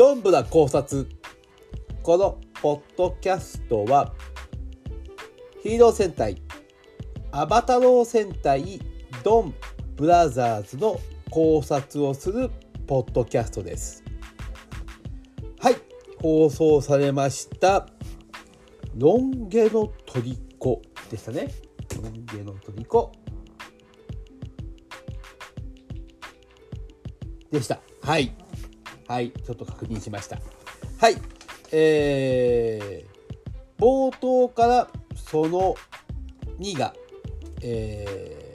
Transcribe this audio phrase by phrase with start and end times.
[0.00, 1.06] どんぶら考察。
[2.02, 4.14] このポッドキャストは
[5.62, 6.40] ヒーロー戦隊
[7.32, 8.80] アバタロー戦隊
[9.22, 9.54] ドン
[9.96, 10.98] ブラザーズの
[11.30, 12.50] 考察をする
[12.86, 14.02] ポッドキャストです。
[15.58, 15.76] はい
[16.22, 17.86] 放送されました
[18.96, 20.80] ロン毛の虜
[21.10, 21.52] でしたね。
[22.02, 23.12] ロン毛の虜
[27.50, 27.82] でした。
[28.00, 28.34] はい。
[29.10, 30.38] はいちょっと確認しました。
[31.00, 31.16] はい
[31.72, 35.74] えー、冒頭からその
[36.60, 36.94] 2が、
[37.60, 38.54] え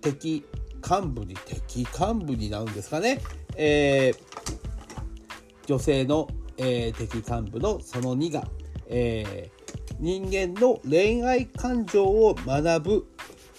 [0.00, 3.20] ー、敵幹部に敵幹部になるんですかね、
[3.54, 8.48] えー、女性の、えー、敵幹部のその2が、
[8.86, 13.06] えー、人間の恋愛感情を学ぶ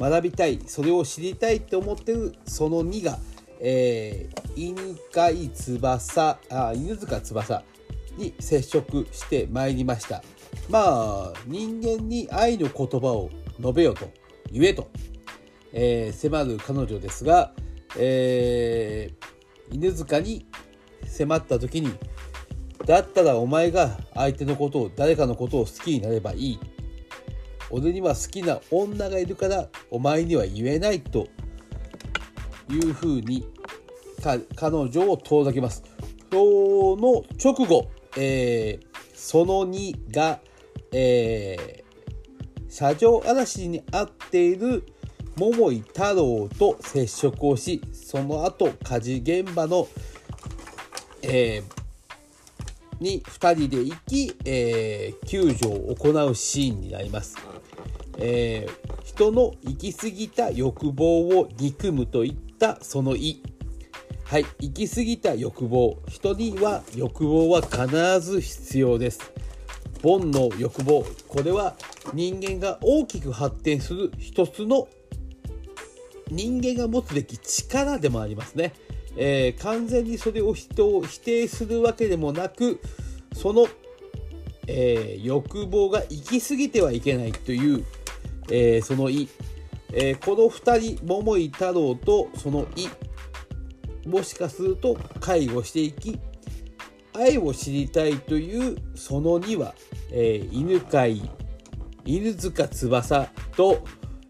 [0.00, 3.18] 学びたいそれを知りたいって思ってるその2が、
[3.60, 7.62] えー、犬飼翼あ犬塚翼
[8.16, 10.22] に接触してまいりました。
[10.68, 14.10] まあ人間に愛の言葉を述べよと
[14.50, 14.88] 言えと、
[15.72, 17.52] えー、迫る彼女ですが、
[17.96, 20.46] えー、犬塚に
[21.06, 21.92] 迫った時に
[22.86, 26.60] だったらお前が相手のことを誰かのことを好きになればいい。
[27.70, 31.28] 俺には好きな女がいるからお前には言えないと
[32.70, 33.46] いうふうに
[34.20, 34.44] 彼
[34.76, 35.82] 女を遠ざけます。
[36.30, 40.40] その直後、えー、その2が、
[40.92, 44.84] えー、車上荒らしに遭っている
[45.36, 49.88] 桃井太郎と接触をしその後火事現場の、
[51.22, 57.36] えー、に2人で行き、えー、救助を行うシーンになります。
[58.20, 63.40] えー、人の行き過ぎた欲望を憎むといったその意
[64.28, 66.02] はい行き過ぎた欲望。
[66.06, 69.32] 人には欲望は必ず必要です。
[70.02, 71.02] 煩悩欲望。
[71.26, 71.76] これは
[72.12, 74.86] 人間が大きく発展する一つの
[76.30, 78.74] 人間が持つべき力でもありますね、
[79.16, 82.82] えー、完全にそれを人を否定するわけでもなく
[83.32, 83.66] その、
[84.66, 87.82] えー、欲望が行き過ぎてはいけないという
[88.50, 89.28] えー、その意、
[89.92, 92.88] え、この2人桃井太郎とその意。
[94.08, 96.18] もしかすると介護していき
[97.14, 99.74] 愛を知りたいというその2は、
[100.10, 101.20] えー、犬飼
[102.04, 103.84] 犬塚翼と、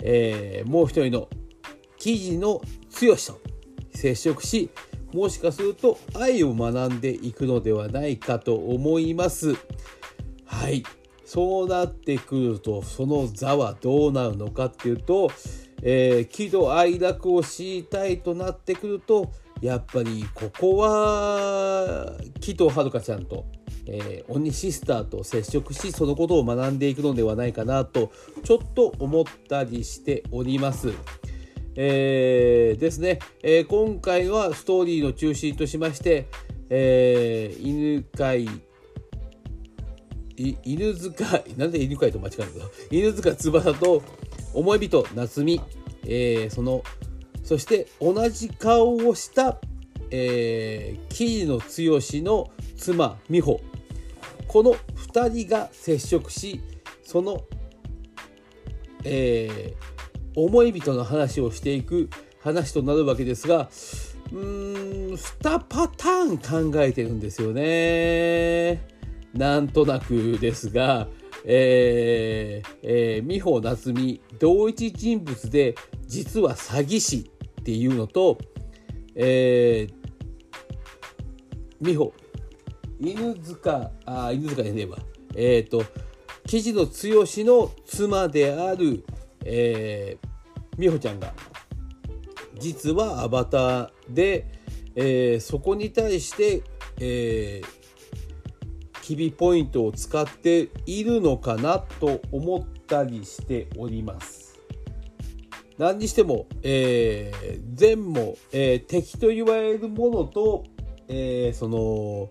[0.00, 1.28] えー、もう一人の
[1.96, 2.60] 記事の
[3.00, 3.40] 剛と
[3.94, 4.70] 接触し
[5.14, 9.54] もしかすると愛を学んでいくのではないかと思います。
[10.46, 10.82] はい。
[11.24, 15.30] そうなってくるとその座はどうなるのかっていうと、
[15.82, 19.32] えー、喜怒哀楽を知りたいとなってくると
[19.62, 23.46] やっぱりここは紀藤遥ちゃんと、
[23.86, 28.10] えー、鬼シスターと接触しそのことを学んでいくのではないかなと
[28.42, 30.92] ちょっと思ったりしております。
[31.76, 36.26] えー、ですね、えー、今回はストーリーの中心としまして、
[36.68, 38.48] えー、犬飼
[40.36, 41.24] 犬塚、
[41.56, 44.02] なんで犬飼と間違えるの犬塚翼と
[44.52, 45.60] 思い人夏美、
[46.04, 46.82] えー、その、
[47.42, 49.58] そして同じ顔をした、
[50.10, 51.64] えー、木野剛
[52.24, 53.60] の妻美穂。
[54.46, 56.60] この2人が接触し、
[57.02, 57.42] その、
[59.04, 62.10] えー、思い人の話をしていく
[62.42, 63.70] 話となるわけですが、
[64.30, 68.86] うーん、2パターン考えてるんですよね。
[69.34, 71.08] なんとなくですが、
[71.44, 75.74] えーえー、美穂夏美同一人物で
[76.06, 77.30] 実は詐欺師
[77.62, 78.38] っていうのと、
[79.14, 79.94] えー、
[81.80, 82.12] 美穂
[82.98, 84.98] 犬塚あ犬塚じゃねえわ
[85.36, 85.84] えっ、ー、と
[86.44, 89.04] 記事の剛の妻である、
[89.44, 90.28] えー、
[90.76, 91.32] 美穂ちゃんが
[92.58, 94.48] 実はアバターで、
[94.96, 96.64] えー、そこに対して、
[96.98, 104.31] えー、キビポイントを使っているのかなと思ったりしております。
[105.82, 110.62] 何にしても、えー、善も、えー、敵と言われるものと、
[111.08, 112.30] えー、その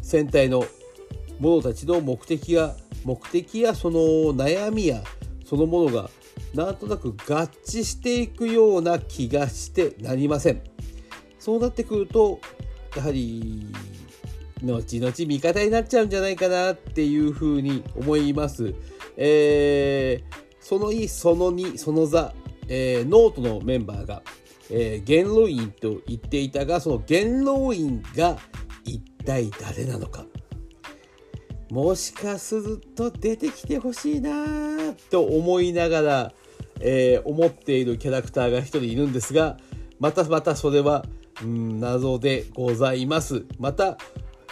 [0.00, 0.64] 戦隊の
[1.40, 5.02] 者たちの目的や目的やその悩みや
[5.44, 6.10] そのものが
[6.54, 10.62] なんとなく合致していくような気がしてなりません。
[11.40, 12.38] そうなってくると
[12.96, 13.66] やはり
[14.62, 18.72] 後々味方になっちゃうんじゃないかなっていうふうに思います。
[19.16, 22.32] えー、その1、その2、その座、
[22.74, 24.22] えー、ノートのメンバーが、
[24.70, 28.38] えー、元老院と言っていたが、その元老院が
[28.86, 30.24] 一体誰なのか。
[31.70, 36.32] もしかすると出てきてほしいなと思いながら、
[36.80, 39.56] えー、思っているキャラクターが一人いるんですが
[39.98, 41.04] またまたそれは、
[41.42, 43.46] うん、謎でございます。
[43.58, 43.96] また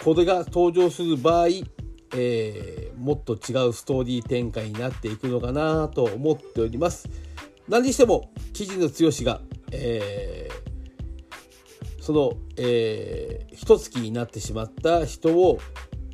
[0.03, 1.47] これが登場する場合、
[2.15, 7.07] えー、もっと違うストーリー展開になっていくのかなと思っております。
[7.71, 9.39] 何にしても記事の剛が、
[9.71, 15.57] えー、その、えー、一月になってしまった人を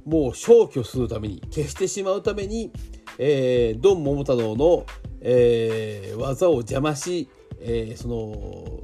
[0.05, 2.71] もう消去するために消してしまうために、
[3.17, 4.85] えー、ドン桃太郎の、
[5.21, 7.27] えー、技を邪魔し、
[7.59, 8.83] えー、その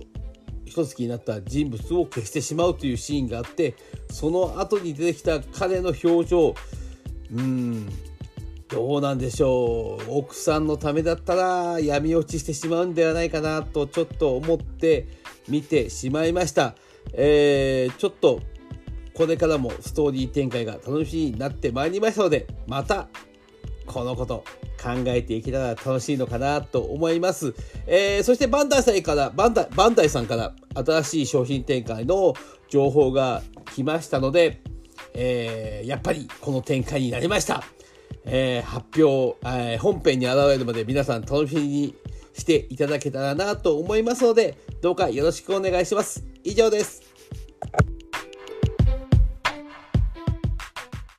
[0.66, 3.76] 一月になった人物を消してしまうというシーンがあって
[4.10, 6.56] その後に出てきた彼の表情
[7.36, 7.88] うん
[8.74, 15.06] どうなんでしょう奥さんのためだったら闇落ちしてしまうんではないかなとちょっと思って
[15.48, 16.74] 見てしまいました。
[17.14, 18.42] えー、ちょっと
[19.14, 23.10] これからもストーリー展開が楽しみになってまいりましたのでまた
[23.86, 24.44] このこと
[24.82, 27.54] 考えていけたら楽しいのかなと思います。
[27.86, 32.34] えー、そしてバンダイさんからバンダイバンダイさんから新しい商品展開の
[32.70, 33.44] 情報が
[33.76, 34.64] 来ましたので、
[35.14, 37.64] えー、やっぱりこの展開になりました。
[38.26, 41.96] えー、発表、えー、本編に現れるまで皆さん楽しみに
[42.34, 46.24] していただけたらなと思いますので、どうかよろしくお願いします。
[46.44, 47.13] 以上です。